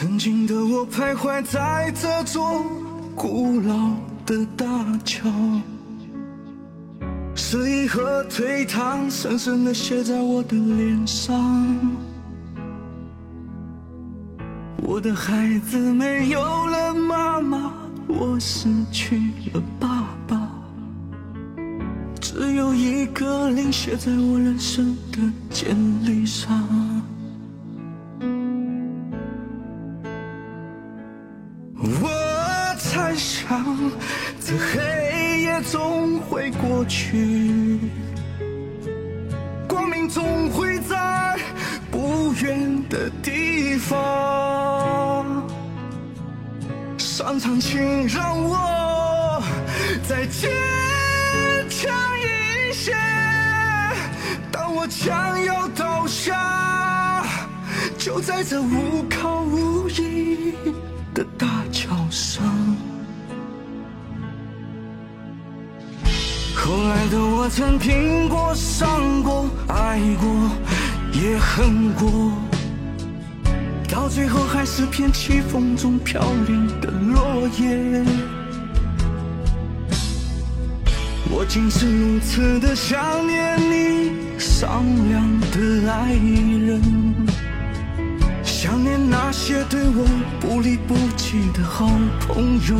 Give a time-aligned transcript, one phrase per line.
[0.00, 2.64] 曾经的我徘徊在这座
[3.16, 3.90] 古老
[4.24, 4.64] 的大
[5.04, 5.28] 桥，
[7.34, 11.76] 失意和颓唐深深的写在我的脸上。
[14.84, 17.72] 我的孩子没有了妈妈，
[18.06, 19.16] 我失去
[19.52, 20.48] 了爸爸，
[22.20, 25.18] 只有一个零写在我人生的
[25.50, 26.97] 简历上。
[31.80, 33.64] 我猜想，
[34.44, 37.78] 这黑夜总会过去，
[39.68, 41.38] 光明总会在
[41.88, 45.46] 不远的地方。
[46.98, 49.40] 上苍，请让我
[50.08, 50.50] 再坚
[51.68, 52.92] 强一些。
[54.50, 57.24] 当我将要倒下，
[57.96, 60.54] 就在这无靠无依
[67.10, 70.28] 的我曾拼过、伤过、爱过，
[71.12, 72.32] 也恨过，
[73.88, 78.04] 到最后还是片起风中飘零的落叶。
[81.30, 84.68] 我竟是如此的想念你善
[85.08, 86.82] 良的爱人，
[88.42, 90.04] 想念那些对我
[90.40, 91.88] 不离不弃的好
[92.20, 92.76] 朋友。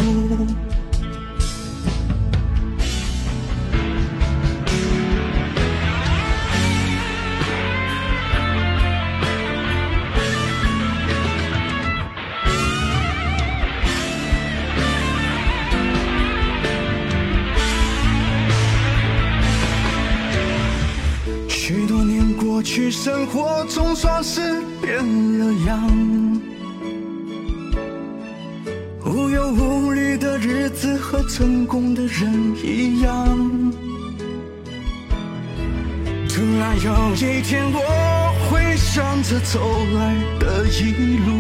[22.91, 24.97] 生活总算是变
[25.39, 25.91] 了样，
[29.05, 33.39] 无忧无虑的日子和成功的人一样。
[36.29, 37.79] 突然有一天，我
[38.49, 39.61] 回想着走
[39.95, 41.31] 来的一路，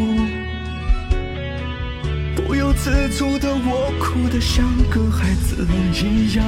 [2.36, 5.66] 不由自主的我哭得像个孩子
[6.04, 6.44] 一样。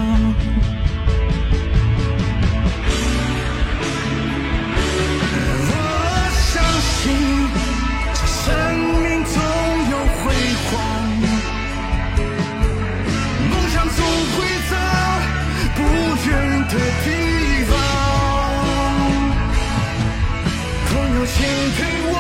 [16.73, 17.73] 的地方。
[20.89, 21.37] 朋友，请
[21.77, 22.15] 陪我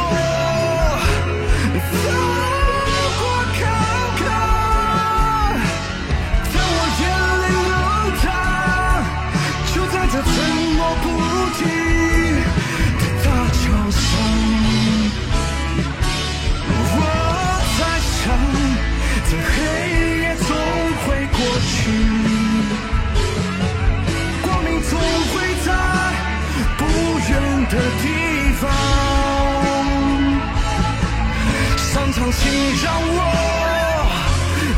[32.32, 32.52] 请
[32.84, 34.06] 让我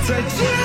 [0.07, 0.62] 再见。